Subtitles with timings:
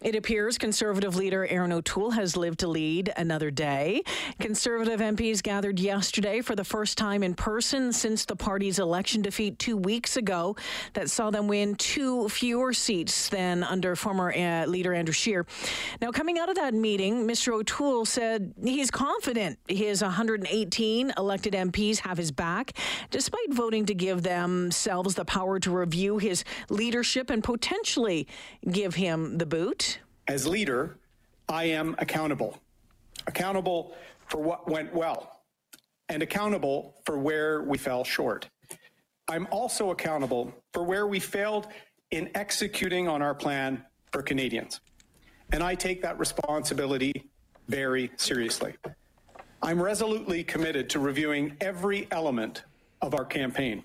[0.00, 4.04] It appears Conservative leader Erin O'Toole has lived to lead another day.
[4.38, 9.58] Conservative MPs gathered yesterday for the first time in person since the party's election defeat
[9.58, 10.54] two weeks ago
[10.92, 15.46] that saw them win two fewer seats than under former uh, leader Andrew Scheer.
[16.00, 17.52] Now, coming out of that meeting, Mr.
[17.54, 22.72] O'Toole said he's confident his 118 elected MPs have his back,
[23.10, 28.28] despite voting to give themselves the power to review his leadership and potentially
[28.70, 29.87] give him the boot.
[30.28, 30.98] As leader,
[31.48, 32.58] I am accountable.
[33.26, 33.96] Accountable
[34.26, 35.40] for what went well
[36.10, 38.48] and accountable for where we fell short.
[39.26, 41.68] I'm also accountable for where we failed
[42.10, 44.80] in executing on our plan for Canadians.
[45.52, 47.30] And I take that responsibility
[47.68, 48.74] very seriously.
[49.62, 52.64] I'm resolutely committed to reviewing every element
[53.02, 53.82] of our campaign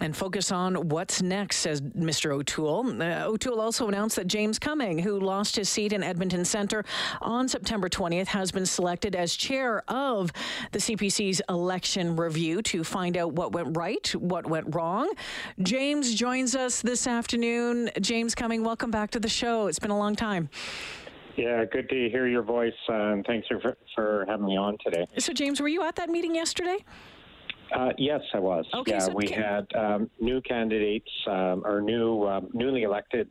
[0.00, 2.32] and focus on what's next, says Mr.
[2.32, 3.00] O'Toole.
[3.02, 6.84] Uh, O'Toole also announced that James Cumming, who lost his seat in Edmonton Centre
[7.20, 10.32] on September 20th, has been selected as chair of
[10.72, 15.10] the CPC's election review to find out what went right, what went wrong.
[15.62, 17.90] James joins us this afternoon.
[18.00, 19.68] James Cumming, welcome back to the show.
[19.68, 20.48] It's been a long time.
[21.36, 25.04] Yeah, good to hear your voice, uh, and thanks for, for having me on today.
[25.18, 26.84] So, James, were you at that meeting yesterday?
[27.74, 28.66] Uh, yes, I was.
[28.72, 33.28] Okay, yeah, so we can- had um, new candidates um, or new uh, newly elected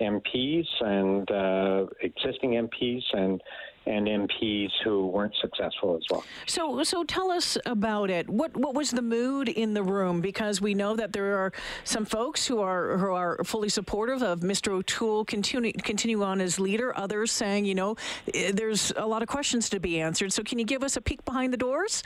[0.00, 3.40] MPs and uh, existing MPs and
[3.84, 6.22] and MPs who weren't successful as well.
[6.46, 8.30] So, so tell us about it.
[8.30, 10.20] What what was the mood in the room?
[10.20, 11.52] Because we know that there are
[11.84, 14.72] some folks who are who are fully supportive of Mr.
[14.72, 16.96] O'Toole continue continue on as leader.
[16.96, 17.96] Others saying, you know,
[18.32, 20.32] eh, there's a lot of questions to be answered.
[20.32, 22.02] So, can you give us a peek behind the doors?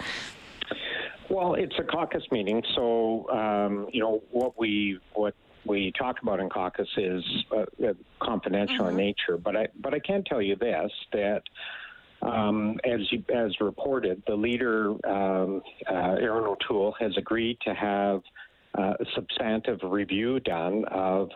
[1.29, 6.39] Well, it's a caucus meeting, so um, you know what we what we talk about
[6.39, 9.37] in caucus is uh, uh, confidential in nature.
[9.37, 11.43] But I but I can tell you this that.
[12.23, 18.23] Um, as you, as reported, the leader, um, uh, Erin O'Toole, has agreed to have
[18.77, 21.29] uh, substantive review done of,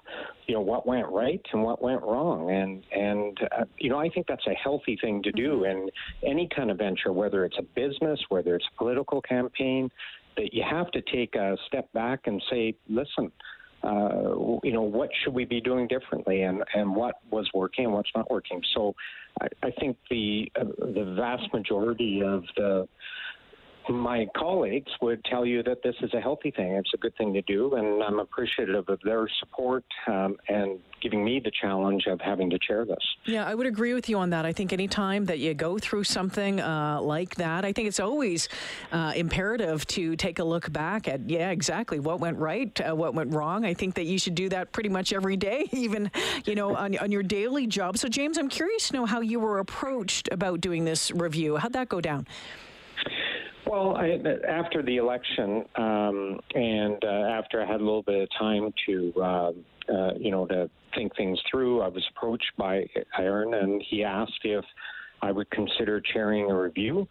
[0.46, 4.08] you know, what went right and what went wrong, and and uh, you know, I
[4.08, 5.88] think that's a healthy thing to do in
[6.24, 9.90] any kind of venture, whether it's a business, whether it's a political campaign,
[10.36, 13.30] that you have to take a step back and say, listen.
[13.82, 17.94] Uh, you know what should we be doing differently, and, and what was working and
[17.94, 18.60] what's not working.
[18.74, 18.94] So,
[19.40, 22.86] I, I think the uh, the vast majority of the
[23.88, 26.74] my colleagues would tell you that this is a healthy thing.
[26.74, 31.24] It's a good thing to do, and I'm appreciative of their support um, and giving
[31.24, 33.02] me the challenge of having to chair this.
[33.24, 34.44] Yeah, I would agree with you on that.
[34.44, 38.00] I think any time that you go through something uh, like that, I think it's
[38.00, 38.48] always
[38.92, 43.14] uh, imperative to take a look back at, yeah, exactly what went right, uh, what
[43.14, 43.64] went wrong.
[43.64, 46.10] I think that you should do that pretty much every day, even,
[46.44, 47.96] you know, on, on your daily job.
[47.96, 51.56] So, James, I'm curious to know how you were approached about doing this review.
[51.56, 52.26] How'd that go down?
[53.70, 58.28] Well, I, after the election, um, and uh, after I had a little bit of
[58.36, 59.52] time to, uh,
[59.88, 62.86] uh, you know, to think things through, I was approached by
[63.16, 64.64] Erin, and he asked if
[65.22, 67.06] I would consider chairing a review.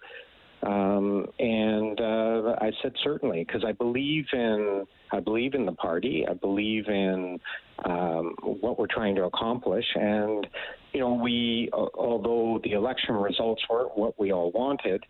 [0.61, 6.25] Um, and uh, I said certainly because I believe in I believe in the party.
[6.29, 7.39] I believe in
[7.85, 9.85] um, what we're trying to accomplish.
[9.95, 10.45] And
[10.91, 15.05] you know, we although the election results weren't what we all wanted,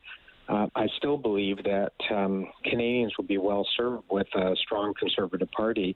[0.50, 5.50] uh, I still believe that um, Canadians will be well served with a strong Conservative
[5.52, 5.96] Party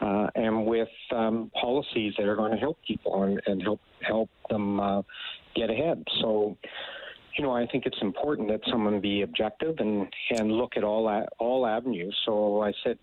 [0.00, 4.28] uh, and with um, policies that are going to help people and, and help help
[4.50, 5.02] them uh,
[5.54, 6.02] get ahead.
[6.20, 6.56] So,
[7.38, 11.24] you know, I think it's important that someone be objective and and look at all
[11.38, 12.16] all avenues.
[12.26, 12.98] So I said.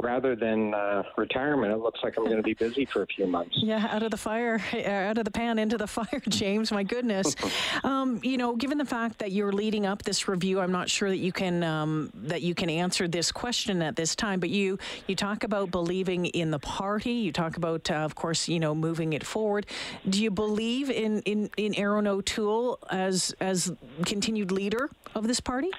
[0.00, 3.06] Uh, rather than uh, retirement, it looks like I'm going to be busy for a
[3.06, 3.58] few months.
[3.70, 6.72] Yeah, out of the fire, out of the pan into the fire, James.
[6.72, 7.36] My goodness.
[7.84, 11.08] um, you know, given the fact that you're leading up this review, I'm not sure
[11.08, 14.40] that you can um, that you can answer this question at this time.
[14.40, 17.12] But you you talk about believing in the party.
[17.12, 19.66] You talk about, uh, of course, you know, moving it forward.
[20.08, 23.72] Do you believe in in in Erin O'Toole as as
[24.04, 25.70] continued leader of this party?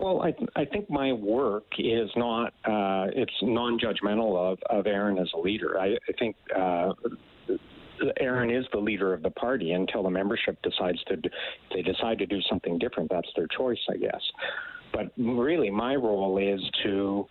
[0.00, 5.18] Well, I, I think my work is not, uh, it's non judgmental of, of Erin
[5.18, 5.78] as a leader.
[5.80, 6.92] I, I think uh,
[8.20, 11.16] Erin is the leader of the party until the membership decides to
[11.74, 14.22] they decide to do something different, that's their choice, I guess.
[14.92, 17.26] But really, my role is to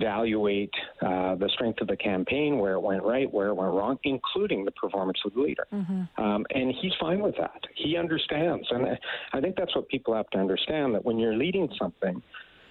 [0.00, 3.98] evaluate uh, the strength of the campaign, where it went right, where it went wrong,
[4.04, 5.66] including the performance of the leader.
[5.72, 6.22] Mm-hmm.
[6.22, 7.60] Um, and he's fine with that.
[7.74, 8.66] He understands.
[8.70, 8.98] And
[9.32, 12.22] I think that's what people have to understand that when you're leading something,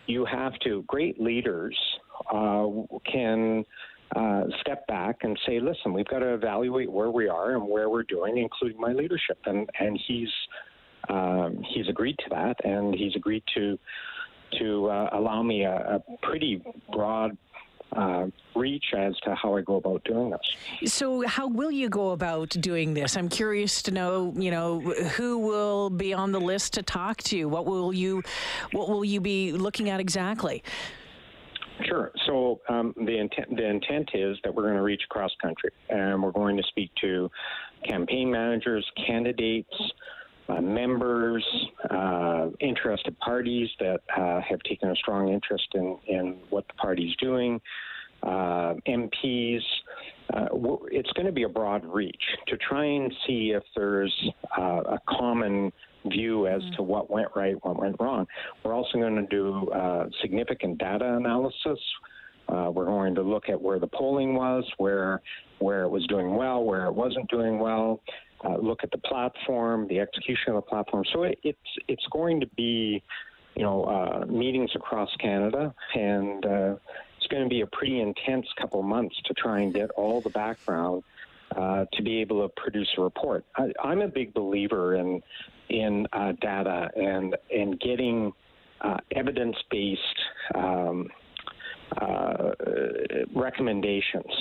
[0.07, 1.77] you have to, great leaders
[2.33, 2.65] uh,
[3.11, 3.63] can
[4.15, 7.89] uh, step back and say, listen, we've got to evaluate where we are and where
[7.89, 9.37] we're doing, including my leadership.
[9.45, 10.29] And, and he's,
[11.09, 13.77] um, he's agreed to that, and he's agreed to,
[14.59, 16.61] to uh, allow me a, a pretty
[16.91, 17.37] broad
[17.93, 20.91] uh, reach as to how I go about doing this.
[20.91, 23.17] So, how will you go about doing this?
[23.17, 24.33] I'm curious to know.
[24.35, 27.37] You know, who will be on the list to talk to?
[27.37, 27.49] you?
[27.49, 28.21] What will you,
[28.71, 30.63] what will you be looking at exactly?
[31.85, 32.11] Sure.
[32.25, 36.21] So um, the intent the intent is that we're going to reach across country, and
[36.21, 37.31] we're going to speak to
[37.87, 39.73] campaign managers, candidates,
[40.49, 41.45] uh, members,
[41.89, 47.15] uh, interested parties that uh, have taken a strong interest in, in what the party's
[47.17, 47.59] doing,
[48.23, 49.61] uh, MPs.
[50.33, 50.45] Uh,
[50.91, 54.13] it's going to be a broad reach to try and see if there's
[54.57, 55.71] uh, a common
[56.05, 56.75] view as mm-hmm.
[56.75, 58.25] to what went right, what went wrong.
[58.63, 59.69] We're also going to do
[60.21, 61.79] significant data analysis.
[62.49, 65.21] Uh, we're going to look at where the polling was, where
[65.59, 68.01] where it was doing well, where it wasn't doing well.
[68.43, 71.03] Uh, look at the platform, the execution of the platform.
[71.13, 71.57] So it, it's
[71.87, 73.03] it's going to be,
[73.55, 76.75] you know, uh, meetings across Canada, and uh,
[77.17, 80.21] it's going to be a pretty intense couple of months to try and get all
[80.21, 81.03] the background
[81.55, 83.43] uh, to be able to produce a report.
[83.57, 85.21] I, am a big believer in
[85.67, 88.31] in uh, data and and getting
[88.81, 90.01] uh, evidence based.
[90.55, 91.09] Um,
[91.97, 92.51] uh,
[93.33, 94.31] recommendations.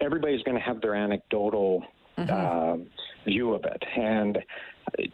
[0.00, 1.84] Everybody's going to have their anecdotal
[2.16, 2.82] mm-hmm.
[3.26, 4.38] Uh, view of it, and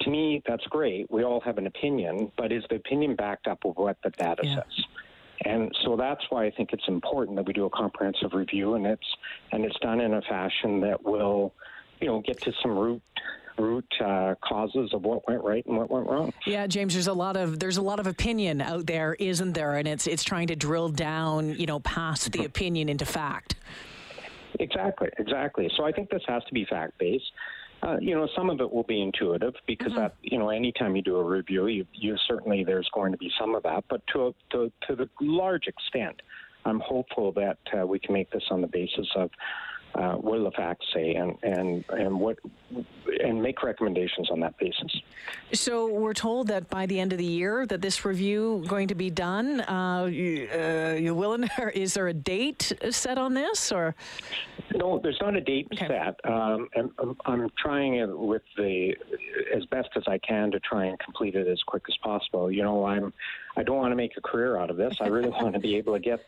[0.00, 1.10] to me, that's great.
[1.10, 4.42] We all have an opinion, but is the opinion backed up with what the data
[4.44, 4.56] yeah.
[4.56, 4.84] says?
[5.44, 8.86] And so that's why I think it's important that we do a comprehensive review, and
[8.86, 9.06] it's
[9.52, 11.52] and it's done in a fashion that will,
[12.00, 13.02] you know, get to some root
[13.58, 16.32] root uh, causes of what went right and what went wrong.
[16.46, 19.76] Yeah, James, there's a lot of there's a lot of opinion out there, isn't there?
[19.76, 23.56] And it's it's trying to drill down, you know, past the opinion into fact.
[24.58, 25.70] Exactly, exactly.
[25.76, 27.30] So I think this has to be fact based.
[27.82, 30.00] Uh, you know, some of it will be intuitive because mm-hmm.
[30.00, 33.30] that, you know, anytime you do a review, you, you certainly there's going to be
[33.38, 36.20] some of that, but to a, to, to the large extent,
[36.64, 39.30] I'm hopeful that uh, we can make this on the basis of
[39.96, 42.38] uh, what do the facts say, and and and what
[43.24, 45.00] and make recommendations on that basis.
[45.52, 48.94] So we're told that by the end of the year that this review going to
[48.94, 49.60] be done.
[49.62, 51.48] Uh, you, uh, you willing?
[51.74, 53.94] Is there a date set on this, or?
[54.74, 55.86] No, there's not a date okay.
[55.86, 56.20] set.
[56.30, 58.94] Um, and I'm, I'm trying it with the
[59.54, 62.50] as best as I can to try and complete it as quick as possible.
[62.50, 63.12] You know, I'm
[63.56, 64.96] I don't want to make a career out of this.
[65.00, 66.20] I really want to be able to get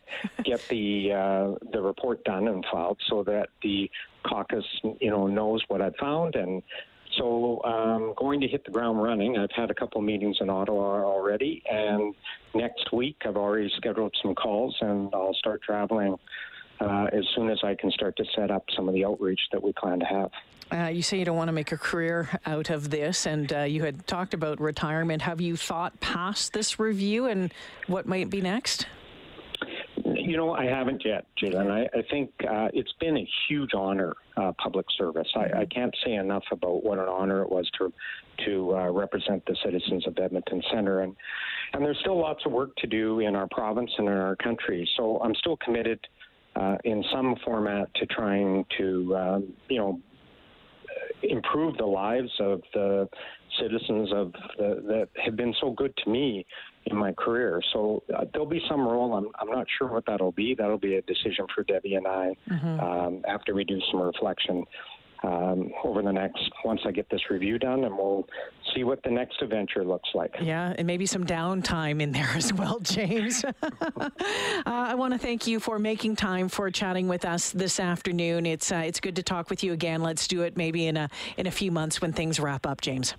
[0.45, 3.91] get the uh, the report done and filed so that the
[4.25, 4.65] caucus,
[5.01, 6.63] you know, knows what I've found and.
[7.17, 9.39] So I'm um, going to hit the ground running.
[9.39, 12.15] I've had a couple meetings in Ottawa already, and
[12.55, 16.19] next week I've already scheduled some calls, and I'll start traveling
[16.81, 19.63] uh, as soon as I can start to set up some of the outreach that
[19.63, 20.31] we plan to have.
[20.71, 23.61] Uh, you say you don't want to make a career out of this, and uh,
[23.61, 25.23] you had talked about retirement.
[25.23, 27.53] Have you thought past this review and
[27.87, 28.87] what might be next?
[30.05, 31.71] You know, I haven't yet, Jalen.
[31.71, 35.29] I, I think uh, it's been a huge honor, uh, public service.
[35.35, 37.93] I, I, can't say enough about what an honor it was to
[38.45, 41.17] to uh, represent the citizens of Edmonton Centre, and
[41.73, 44.89] and there's still lots of work to do in our province and in our country.
[44.97, 45.99] So I'm still committed
[46.59, 50.01] uh, in some format to trying to, um, you know,
[51.23, 53.09] improve the lives of the
[53.61, 56.47] citizens of the, that have been so good to me
[56.87, 57.61] in my career.
[57.73, 59.15] So uh, there'll be some role.
[59.15, 60.55] I'm, I'm not sure what that'll be.
[60.57, 62.81] That'll be a decision for Debbie and I mm-hmm.
[62.81, 64.65] um, after we do some reflection
[65.23, 68.27] um, over the next once I get this review done, and we'll
[68.75, 70.35] see what the next adventure looks like.
[70.41, 73.45] Yeah, and maybe some downtime in there as well, James.
[73.63, 74.11] uh,
[74.67, 78.47] I want to thank you for making time for chatting with us this afternoon.
[78.47, 80.03] It's uh, it's good to talk with you again.
[80.03, 83.15] Let's do it maybe in a in a few months when things wrap up, James.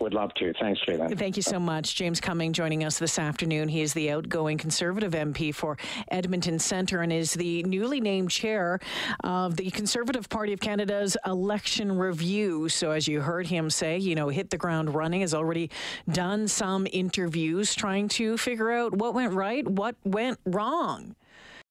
[0.00, 0.52] Would love to.
[0.54, 1.18] Thanks, Jalen.
[1.18, 1.94] Thank you so much.
[1.94, 3.68] James Cumming joining us this afternoon.
[3.68, 5.76] He is the outgoing Conservative MP for
[6.10, 8.80] Edmonton Centre and is the newly named chair
[9.24, 12.68] of the Conservative Party of Canada's election review.
[12.70, 15.70] So, as you heard him say, you know, hit the ground running, has already
[16.10, 21.14] done some interviews trying to figure out what went right, what went wrong